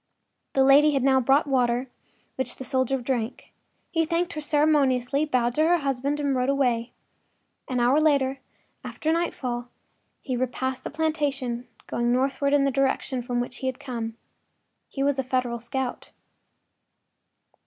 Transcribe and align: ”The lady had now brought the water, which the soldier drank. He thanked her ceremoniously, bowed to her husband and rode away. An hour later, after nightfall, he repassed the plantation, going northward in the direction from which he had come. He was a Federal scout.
”The 0.55 0.63
lady 0.63 0.93
had 0.93 1.03
now 1.03 1.19
brought 1.21 1.43
the 1.43 1.51
water, 1.51 1.87
which 2.35 2.55
the 2.55 2.63
soldier 2.63 2.99
drank. 2.99 3.53
He 3.91 4.03
thanked 4.03 4.33
her 4.33 4.41
ceremoniously, 4.41 5.25
bowed 5.25 5.53
to 5.53 5.61
her 5.67 5.77
husband 5.77 6.19
and 6.19 6.35
rode 6.35 6.49
away. 6.49 6.91
An 7.69 7.79
hour 7.79 7.99
later, 8.01 8.39
after 8.83 9.11
nightfall, 9.13 9.69
he 10.23 10.35
repassed 10.35 10.83
the 10.85 10.89
plantation, 10.89 11.67
going 11.85 12.11
northward 12.11 12.51
in 12.51 12.65
the 12.65 12.71
direction 12.71 13.21
from 13.21 13.39
which 13.39 13.57
he 13.57 13.67
had 13.67 13.79
come. 13.79 14.15
He 14.89 15.03
was 15.03 15.19
a 15.19 15.23
Federal 15.23 15.59
scout. 15.59 16.09